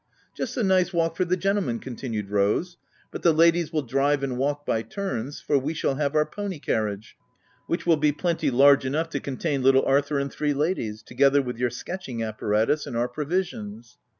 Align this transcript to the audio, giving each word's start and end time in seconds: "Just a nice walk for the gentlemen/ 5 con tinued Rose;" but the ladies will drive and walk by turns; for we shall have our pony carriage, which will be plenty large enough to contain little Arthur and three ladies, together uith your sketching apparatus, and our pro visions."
"Just 0.35 0.57
a 0.57 0.63
nice 0.63 0.91
walk 0.91 1.15
for 1.15 1.25
the 1.25 1.37
gentlemen/ 1.37 1.77
5 1.77 1.83
con 1.85 1.95
tinued 1.95 2.31
Rose;" 2.31 2.75
but 3.11 3.21
the 3.21 3.31
ladies 3.31 3.71
will 3.71 3.83
drive 3.83 4.23
and 4.23 4.35
walk 4.35 4.65
by 4.65 4.81
turns; 4.81 5.39
for 5.41 5.59
we 5.59 5.75
shall 5.75 5.93
have 5.93 6.15
our 6.15 6.25
pony 6.25 6.57
carriage, 6.57 7.15
which 7.67 7.85
will 7.85 7.97
be 7.97 8.11
plenty 8.11 8.49
large 8.49 8.83
enough 8.83 9.09
to 9.11 9.19
contain 9.19 9.61
little 9.61 9.85
Arthur 9.85 10.17
and 10.17 10.31
three 10.33 10.55
ladies, 10.55 11.03
together 11.03 11.43
uith 11.43 11.59
your 11.59 11.69
sketching 11.69 12.23
apparatus, 12.23 12.87
and 12.87 12.97
our 12.97 13.07
pro 13.07 13.25
visions." 13.25 13.99